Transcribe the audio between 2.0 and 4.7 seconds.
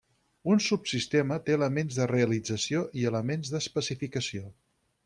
de realització i elements d'especificació.